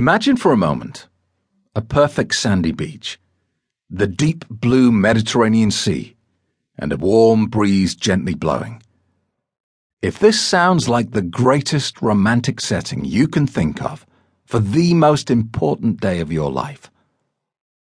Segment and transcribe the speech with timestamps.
[0.00, 1.08] Imagine for a moment
[1.74, 3.20] a perfect sandy beach,
[3.90, 6.16] the deep blue Mediterranean Sea,
[6.78, 8.82] and a warm breeze gently blowing.
[10.00, 14.06] If this sounds like the greatest romantic setting you can think of
[14.46, 16.90] for the most important day of your life,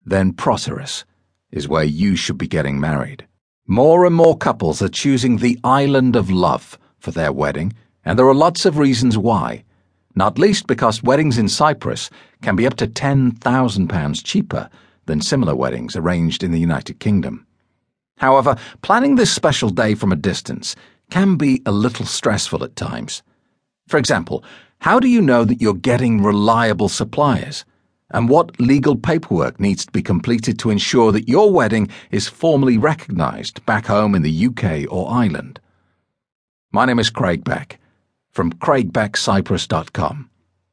[0.04, 1.04] then Protaras
[1.50, 3.26] is where you should be getting married.
[3.66, 7.72] More and more couples are choosing the island of love for their wedding,
[8.04, 9.64] and there are lots of reasons why
[10.14, 12.10] not least because weddings in Cyprus
[12.42, 14.70] can be up to £10,000 cheaper
[15.06, 17.46] than similar weddings arranged in the United Kingdom.
[18.18, 20.76] However, planning this special day from a distance
[21.10, 23.22] can be a little stressful at times.
[23.88, 24.44] For example,
[24.78, 27.64] how do you know that you're getting reliable suppliers?
[28.10, 32.78] And what legal paperwork needs to be completed to ensure that your wedding is formally
[32.78, 35.58] recognised back home in the UK or Ireland?
[36.70, 37.80] My name is Craig Beck
[38.34, 40.28] from craigbeckcyprus.com.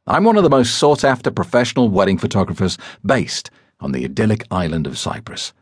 [0.07, 4.87] I'm one of the most sought after professional wedding photographers based on the idyllic island
[4.87, 5.53] of Cyprus.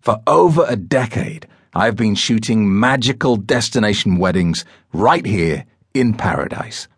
[0.00, 6.88] For over a decade, I've been shooting magical destination weddings right here in paradise.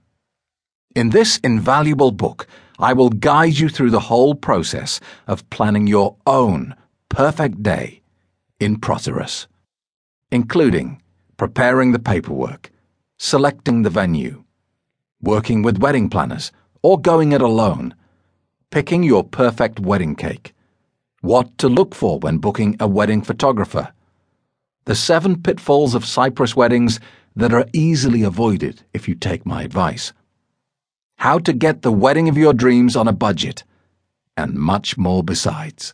[0.96, 2.46] In this invaluable book,
[2.78, 6.74] I will guide you through the whole process of planning your own
[7.08, 8.02] perfect day
[8.58, 9.46] in Protaras,
[10.30, 11.02] including
[11.36, 12.70] preparing the paperwork
[13.18, 14.44] selecting the venue,
[15.20, 16.52] working with wedding planners,
[16.82, 17.94] or going it alone,
[18.70, 20.54] picking your perfect wedding cake,
[21.20, 23.92] what to look for when booking a wedding photographer,
[24.84, 27.00] the seven pitfalls of Cyprus weddings
[27.34, 30.12] that are easily avoided if you take my advice,
[31.16, 33.64] how to get the wedding of your dreams on a budget,
[34.36, 35.92] and much more besides.